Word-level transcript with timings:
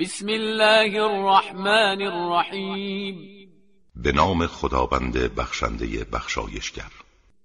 بسم 0.00 0.28
الله 0.28 1.02
الرحمن 1.02 2.02
الرحیم 2.02 3.48
به 3.96 4.12
نام 4.12 4.46
خداوند 4.46 5.34
بخشنده 5.34 6.04
بخشایشگر. 6.04 6.90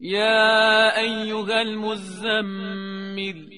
یا 0.00 0.90
ایها 0.96 1.58
المزمل 1.58 3.48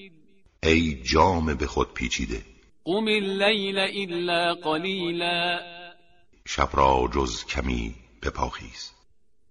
ای 0.63 1.03
جام 1.03 1.53
به 1.53 1.67
خود 1.67 1.93
پیچیده. 1.93 2.41
قم 2.85 3.05
اللیل 3.07 3.79
الا 3.79 4.55
قلیلا. 4.55 5.59
شب 6.45 6.69
را 6.73 7.09
جز 7.13 7.45
کمی 7.45 7.95
بپاخیز. 8.23 8.91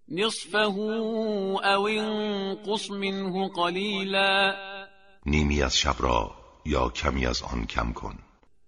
نصفه 0.08 0.58
او 0.58 1.64
انقص 1.64 2.90
منه 2.90 3.48
قلیلا. 3.48 4.54
نیمی 5.26 5.62
از 5.62 5.78
شب 5.78 5.96
را 5.98 6.34
یا 6.66 6.88
کمی 6.88 7.26
از 7.26 7.42
آن 7.42 7.66
کم 7.66 7.92
کن. 7.92 8.18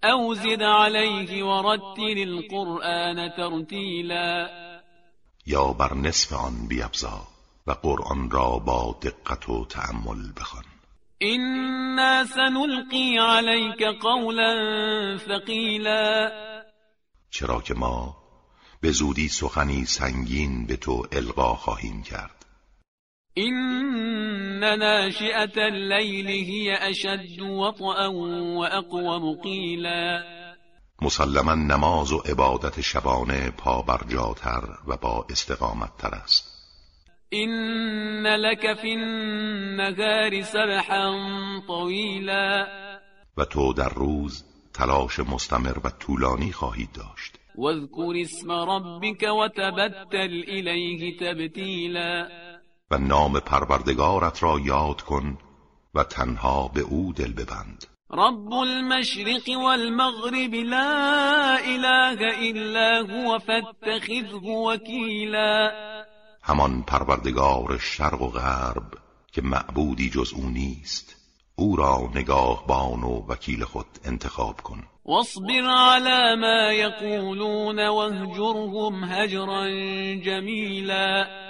او 0.05 0.35
زد 0.35 0.63
علیه 0.63 1.45
ورتل 1.45 2.19
القرآن 2.19 3.31
ترتیلا 3.37 4.49
یا 5.47 5.65
بر 5.73 5.95
نصف 5.95 6.33
آن 6.33 6.69
بیابزا 6.69 7.27
و 7.67 7.73
قرآن 7.73 8.31
را 8.31 8.59
با 8.59 8.99
دقت 9.03 9.49
و 9.49 9.65
تأمل 9.65 10.33
بخوان. 10.37 10.65
إنا 11.23 12.25
سنلقی 12.25 13.19
علیک 13.19 13.83
قولا 14.03 15.19
ثقیلا 15.19 16.31
چرا 17.31 17.61
که 17.61 17.75
ما 17.75 18.17
به 18.81 18.91
زودی 18.91 19.29
سخنی 19.29 19.85
سنگین 19.85 20.67
به 20.67 20.77
تو 20.77 21.07
القا 21.13 21.55
خواهیم 21.55 22.03
کرد. 22.03 22.47
این 23.35 23.55
ناشئة 24.65 25.63
اللیل 25.63 26.27
هی 26.27 26.71
اشد 26.71 27.41
وطئا 27.41 28.13
و 28.13 28.65
اقوم 28.65 29.41
قیلا 29.43 30.23
مسلما 31.03 31.55
نماز 31.55 32.13
و 32.13 32.19
عبادت 32.19 32.81
شبانه 32.81 33.51
پابرجاتر 33.51 34.63
و 34.87 34.97
با 34.97 35.27
استقامت 35.31 35.97
تر 35.99 36.15
است. 36.15 36.57
این 37.29 38.27
لك 38.27 38.75
فی 38.75 38.93
النهار 38.93 40.43
سبحا 40.43 41.13
طویلا 41.67 42.67
و 43.37 43.45
تو 43.45 43.73
در 43.73 43.89
روز 43.89 44.45
تلاش 44.75 45.21
مستمر 45.21 45.79
و 45.85 45.91
طولانی 45.91 46.53
خواهید 46.53 46.89
داشت. 46.93 47.39
واذكر 47.59 48.21
اسم 48.21 48.53
ربك 48.53 49.23
وتبتل 49.23 50.45
الیه 50.49 51.17
تبتیلا 51.17 52.29
و 52.91 52.99
نام 52.99 53.41
پروردگارت 53.41 54.43
را 54.43 54.59
یاد 54.59 55.01
کن 55.01 55.39
و 55.95 56.05
تنها 56.05 56.69
به 56.69 56.81
او 56.81 57.13
دل 57.13 57.33
ببند. 57.33 57.87
رب 58.11 58.53
المشرق 58.53 59.49
والمغرب 59.65 60.55
لا 60.55 61.57
اله 61.57 62.19
الا 62.39 63.03
هو 63.03 63.39
فاتخذه 63.39 64.47
وكيلا 64.47 65.73
همان 66.43 66.83
پروردگار 66.83 67.79
شرق 67.79 68.23
و 68.23 68.29
غرب 68.29 68.95
که 69.33 69.43
معبودی 69.43 70.11
جز 70.11 70.33
او 70.37 70.51
نیست 70.51 71.17
او 71.57 71.77
را 71.77 72.11
نگاهبان 72.15 73.03
و 73.03 73.27
وکیل 73.29 73.65
خود 73.65 73.87
انتخاب 74.05 74.61
کن. 74.61 74.83
واصبر 75.05 75.67
على 75.67 76.37
ما 76.41 76.73
يقولون 76.73 77.89
واهجرهم 77.89 79.05
هجرا 79.05 79.67
جمیلا. 80.21 81.46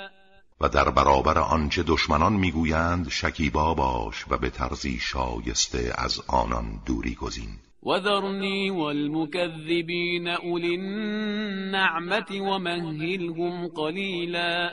و 0.67 0.69
در 0.69 0.91
برابر 0.91 1.39
آنچه 1.39 1.83
دشمنان 1.83 2.33
می‌گویند 2.33 3.09
شکیبا 3.09 3.75
باش 3.75 4.25
و 4.31 4.37
به 4.37 4.51
طرزی 4.51 4.99
شایسته 5.01 5.93
از 5.99 6.23
آنان 6.29 6.83
دوری 6.87 7.15
گزین. 7.15 7.49
وذرنی 7.83 8.71
والمكذبین 8.71 10.29
اولی 10.29 10.77
النعمت 10.77 12.31
ومهلهم 12.31 13.69
قلیلا. 13.69 14.71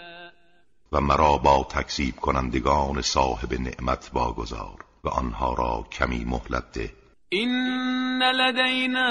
و 0.91 1.02
مرا 1.02 1.38
با 1.38 1.67
تکذیب 1.69 2.16
کنندگان 2.16 3.01
صاحب 3.01 3.53
نعمت 3.53 4.12
واگذار 4.13 4.85
و 5.03 5.09
آنها 5.09 5.53
را 5.53 5.85
کمی 5.91 6.25
مهلت 6.25 6.72
ده. 6.73 6.91
این 7.29 8.23
لدینا 8.23 9.07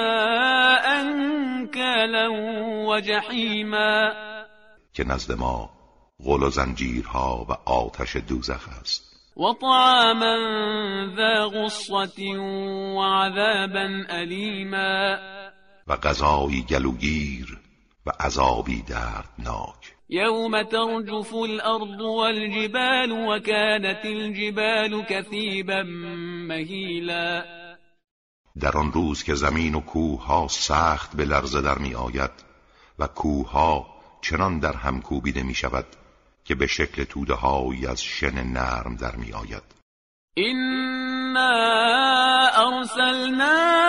انکالا 0.85 2.33
و 2.89 3.01
جحیما. 3.01 4.13
که 4.93 5.05
نزد 5.05 5.33
ما 5.33 5.82
غل 6.25 6.43
و 6.43 6.51
زنجیرها 6.51 7.47
و 7.49 7.71
آتش 7.71 8.17
دوزخ 8.17 8.69
است. 8.81 9.03
و 9.37 9.53
طعاما 9.61 10.37
ذا 11.17 11.49
غصت 11.49 12.19
و 12.19 13.03
عذابا 13.03 14.05
علیما 14.09 15.17
و 15.87 15.97
غذایی 15.97 16.63
گلوگیر 16.63 17.59
و 18.07 18.11
عذابی 18.21 18.83
دردناک. 18.83 19.97
یوم 20.09 20.63
ترجف 20.63 21.35
الارض 21.35 22.01
والجبال 22.01 23.13
وكانت 23.13 24.05
الجبال 24.05 25.03
كثيبا 25.03 25.83
مهیلا. 26.49 27.45
در 28.61 28.77
آن 28.79 28.93
روز 28.93 29.23
که 29.23 29.35
زمین 29.35 29.75
و 29.75 29.81
کوه 29.81 30.27
ها 30.27 30.49
سخت 30.49 31.17
به 31.17 31.25
لرزه 31.25 31.61
در 31.61 31.79
می 31.79 31.95
آید 31.95 32.31
و 32.99 33.07
کوه 33.07 33.51
ها 33.51 33.87
چنان 34.23 34.59
در 34.59 34.77
هم 34.77 35.01
کوبیده 35.01 35.43
می 35.43 35.55
شود 35.55 35.87
که 36.45 36.55
به 36.55 36.67
شکل 36.67 37.05
توده 37.05 37.35
هایی 37.35 37.87
از 37.87 38.03
شن 38.03 38.43
نرم 38.43 38.97
در 38.97 39.17
می 39.17 39.33
آید 39.33 39.63
اینا 40.35 41.73
ارسلنا 42.55 43.83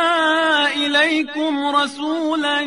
الیکم 0.76 1.76
رسولا 1.76 2.58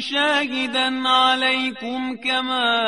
شاهدا 0.00 0.90
علیکم 1.06 2.16
کما 2.16 2.78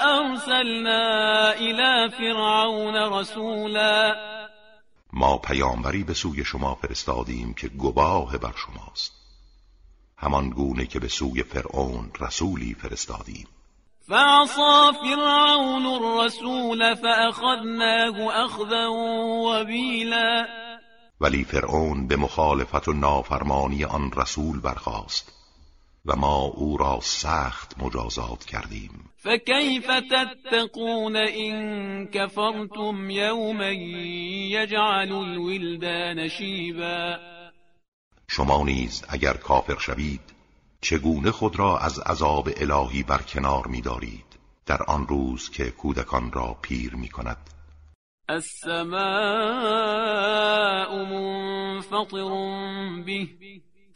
ارسلنا 0.00 1.50
الى 1.50 2.10
فرعون 2.10 2.94
رسولا. 2.94 4.14
ما 5.12 5.38
پیامبری 5.38 6.04
به 6.04 6.14
سوی 6.14 6.44
شما 6.44 6.74
فرستادیم 6.74 7.54
که 7.54 7.68
گواه 7.68 8.38
بر 8.38 8.54
شماست. 8.56 9.12
همان 10.16 10.50
گونه 10.50 10.86
که 10.86 11.00
به 11.00 11.08
سوی 11.08 11.42
فرعون 11.42 12.10
رسولی 12.20 12.74
فرستادیم. 12.74 13.46
فعصا 14.08 14.92
فرعون 14.92 15.86
الرسول 15.86 16.94
فأخذناه 16.94 18.44
اخذا 18.44 18.88
وبیلا 19.46 20.46
ولی 21.20 21.44
فرعون 21.44 22.06
به 22.06 22.16
مخالفت 22.16 22.88
و 22.88 22.92
نافرمانی 22.92 23.84
آن 23.84 24.10
رسول 24.16 24.60
برخاست 24.60 25.32
و 26.06 26.16
ما 26.16 26.36
او 26.36 26.76
را 26.76 26.98
سخت 27.00 27.74
مجازات 27.78 28.44
کردیم. 28.44 29.10
فكيف 29.16 29.86
تتقون 29.86 31.16
إن 31.16 32.06
كفرتم 32.06 33.10
يوما 33.10 33.70
يجعل 34.50 35.12
الولدان 35.12 36.28
شیبا. 36.28 37.18
شما 38.28 38.64
نیز 38.64 39.04
اگر 39.08 39.32
کافر 39.32 39.78
شوید 39.78 40.33
چگونه 40.84 41.30
خود 41.30 41.58
را 41.58 41.78
از 41.78 41.98
عذاب 41.98 42.48
الهی 42.56 43.02
برکنار 43.02 43.66
می‌دارید؟ 43.66 44.24
در 44.66 44.82
آن 44.82 45.06
روز 45.06 45.50
که 45.50 45.70
کودکان 45.70 46.32
را 46.32 46.56
پیر 46.62 46.94
می 46.94 47.08
کند 47.08 47.50
السماء 48.28 48.94
منفطر 51.04 52.28
به 53.06 53.28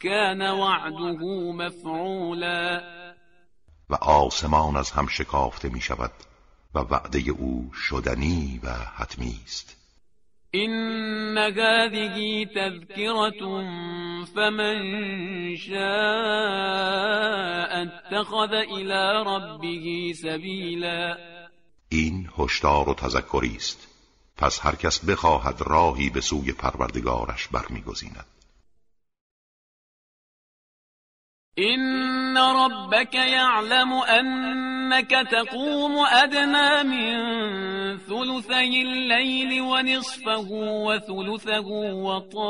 كان 0.03 0.41
وعده 0.41 1.23
مفعولا. 1.53 2.81
و 3.89 3.95
آسمان 3.95 4.75
از 4.75 4.91
هم 4.91 5.07
شکافته 5.07 5.69
می 5.69 5.81
شود 5.81 6.11
و 6.75 6.79
وعده 6.79 7.19
او 7.31 7.71
شدنی 7.73 8.59
و 8.63 8.69
حتمی 8.69 9.39
است. 9.45 9.79
این 10.51 11.37
هذه 11.37 12.45
تذکرة 12.45 13.41
فمن 14.35 15.55
شاء 15.55 16.28
اتخذ 18.11 18.53
الى 18.53 19.23
ربه 19.25 20.13
سبیلا 20.13 21.17
این 21.89 22.29
هشدار 22.37 22.89
و 22.89 22.93
تذکری 22.93 23.55
است. 23.55 23.87
پس 24.37 24.59
هر 24.65 24.75
کس 24.75 25.05
بخواهد 25.05 25.61
راهی 25.61 26.09
به 26.09 26.21
سوی 26.21 26.51
پروردگارش 26.51 27.47
برمیگزیند. 27.47 28.25
إن 31.57 32.37
ربك 32.37 33.15
يعلم 33.15 33.93
أنك 33.93 35.09
تقوم 35.31 36.05
أدنى 36.23 36.83
من 36.83 37.17
ثلثي 37.97 38.81
الليل 38.81 39.61
ونصفه 39.61 40.47
وثلثه 40.85 41.67
وطائفة 42.05 42.41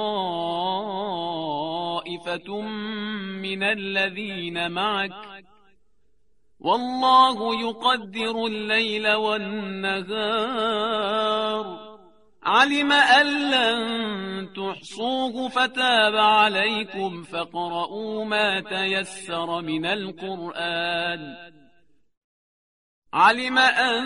من 3.41 3.63
الذين 3.63 4.71
معك 4.71 5.38
والله 6.59 7.61
يقدر 7.61 8.45
الليل 8.45 9.11
والنهار. 9.13 10.29
علم 12.44 12.91
أن 12.91 13.51
لن 13.51 13.79
تحصوه 14.53 15.50
فتاب 15.50 16.15
عليكم 16.15 17.23
فقرؤوا 17.23 18.25
ما 18.25 18.59
تيسر 18.59 19.61
من 19.61 19.85
القرآن. 19.85 21.35
علم 23.13 23.57
أن 23.57 24.05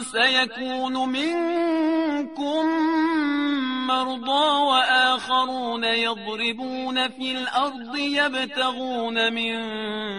سيكون 0.00 1.08
منكم 1.08 2.66
مرضى 3.96 4.62
وآخرون 4.70 5.84
يضربون 5.84 7.08
في 7.08 7.32
الأرض 7.32 7.96
يبتغون 7.96 9.32
من 9.32 9.58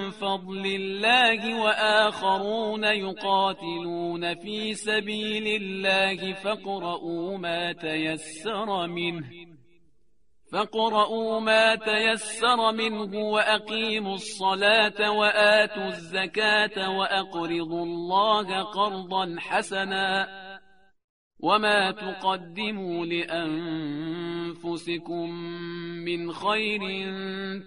فضل 0.10 0.66
الله 0.66 1.62
وآخرون 1.62 2.84
يقاتلون 2.84 4.36
في 4.36 4.74
سبيل 4.74 5.62
الله 5.62 6.34
فاقرؤوا 6.34 7.38
ما 7.38 7.72
تيسر 7.72 8.88
منه 8.88 9.26
فاقرؤوا 10.52 11.40
ما 11.40 11.76
تيسر 11.76 12.72
منه 12.72 13.18
وأقيموا 13.18 14.14
الصلاة 14.14 15.12
وآتوا 15.12 15.88
الزكاة 15.88 16.98
وأقرضوا 16.98 17.86
الله 17.86 18.64
قرضا 18.64 19.36
حسنا 19.40 20.28
وما 21.39 21.92
تقدموا 21.92 23.06
لأنفسكم 23.06 24.60
من 26.06 26.34
خير 26.34 26.81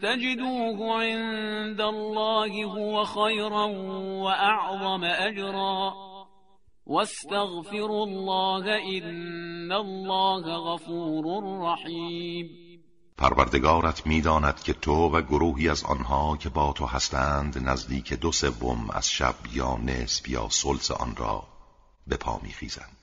تجدوه 0.02 1.02
عند 1.02 1.80
الله 1.80 2.64
هو 2.64 3.04
خيرا 3.04 3.64
وأعظم 4.24 5.04
أجرا 5.04 5.94
واستغفروا 6.86 8.06
الله 8.06 8.64
إن 8.98 9.72
الله 9.72 10.42
غفور 10.42 11.24
رحيم. 11.62 12.46
پروردگارت 13.18 14.06
می‌داند 14.06 14.62
که 14.62 14.72
تو 14.72 14.92
و 14.92 15.22
گروهی 15.22 15.68
از 15.68 15.84
آنها 15.84 16.36
که 16.36 16.48
با 16.48 16.72
تو 16.72 16.86
هستند 16.86 17.68
نزدیک 17.68 18.12
دو 18.12 18.32
سوم 18.32 18.90
از 18.92 19.10
شب 19.10 19.34
یا 19.52 19.76
نصف 19.76 20.28
یا 20.28 20.48
سلس 20.48 20.90
آن 20.90 21.16
را 21.16 21.42
به 22.06 22.16
پا 22.16 22.40
میخیزند. 22.42 22.99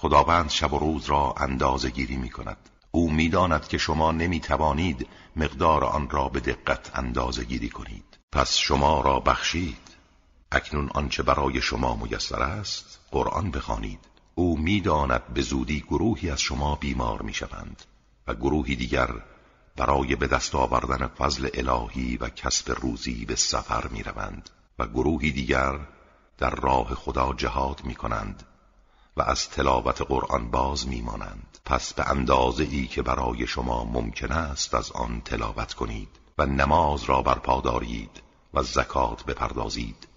خداوند 0.00 0.50
شب 0.50 0.72
و 0.72 0.78
روز 0.78 1.06
را 1.06 1.34
اندازه 1.36 1.90
گیری 1.90 2.16
می 2.16 2.30
کند 2.30 2.68
او 2.90 3.10
می‌داند 3.10 3.68
که 3.68 3.78
شما 3.78 4.12
نمی 4.12 4.40
توانید 4.40 5.08
مقدار 5.36 5.84
آن 5.84 6.10
را 6.10 6.28
به 6.28 6.40
دقت 6.40 6.98
اندازه 6.98 7.44
گیری 7.44 7.68
کنید. 7.68 8.18
پس 8.32 8.56
شما 8.56 9.00
را 9.00 9.20
بخشید. 9.20 9.96
اکنون 10.52 10.90
آنچه 10.94 11.22
برای 11.22 11.60
شما 11.60 11.96
میسر 11.96 12.42
است 12.42 13.00
قرآن 13.10 13.50
بخوانید. 13.50 13.98
او 14.34 14.58
می‌داند 14.58 15.34
به 15.34 15.42
زودی 15.42 15.80
گروهی 15.80 16.30
از 16.30 16.40
شما 16.40 16.74
بیمار 16.74 17.22
می‌شوند 17.22 17.82
و 18.26 18.34
گروهی 18.34 18.76
دیگر 18.76 19.10
برای 19.76 20.16
به 20.16 20.26
دست 20.26 20.54
آوردن 20.54 21.06
فضل 21.06 21.48
الهی 21.54 22.16
و 22.16 22.28
کسب 22.28 22.76
روزی 22.80 23.24
به 23.24 23.36
سفر 23.36 23.86
می 23.86 24.02
روند 24.02 24.50
و 24.78 24.86
گروهی 24.86 25.32
دیگر 25.32 25.80
در 26.38 26.50
راه 26.50 26.94
خدا 26.94 27.32
جهاد 27.32 27.80
می 27.84 27.94
کنند 27.94 28.42
از 29.22 29.48
تلاوت 29.48 30.02
قرآن 30.02 30.50
باز 30.50 30.88
می 30.88 31.00
مانند 31.00 31.58
پس 31.64 31.94
به 31.94 32.10
اندازه 32.10 32.64
ای 32.64 32.86
که 32.86 33.02
برای 33.02 33.46
شما 33.46 33.84
ممکن 33.84 34.32
است 34.32 34.74
از 34.74 34.92
آن 34.92 35.20
تلاوت 35.20 35.74
کنید 35.74 36.08
و 36.38 36.46
نماز 36.46 37.04
را 37.04 37.22
برپا 37.22 37.60
دارید 37.60 38.22
و 38.54 38.62
زکات 38.62 39.24
بپردازید 39.24 40.08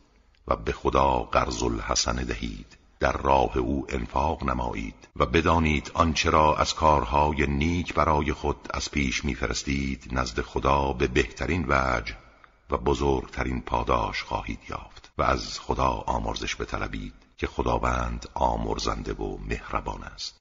و 0.47 0.55
به 0.55 0.71
خدا 0.71 1.19
قرض 1.19 1.63
الحسن 1.63 2.15
دهید. 2.15 2.77
در 3.03 3.17
راه 3.17 3.57
او 3.57 3.85
انفاق 3.89 4.43
نمایید 4.43 5.07
و 5.15 5.25
بدانید 5.25 5.91
آنچه 5.93 6.29
را 6.29 6.55
از 6.55 6.73
کارهای 6.73 7.47
نیک 7.47 7.93
برای 7.93 8.33
خود 8.33 8.67
از 8.73 8.91
پیش 8.91 9.25
میفرستید 9.25 10.07
نزد 10.11 10.41
خدا 10.41 10.93
به 10.93 11.07
بهترین 11.07 11.65
وجه 11.67 12.15
و 12.69 12.77
بزرگترین 12.77 13.61
پاداش 13.61 14.23
خواهید 14.23 14.59
یافت 14.69 15.11
و 15.17 15.23
از 15.23 15.59
خدا 15.59 15.89
آمرزش 15.89 16.55
بطلبید. 16.55 17.13
که 17.37 17.47
خداوند 17.47 18.25
آمرزنده 18.33 19.13
و 19.13 19.37
مهربان 19.37 20.03
است. 20.03 20.39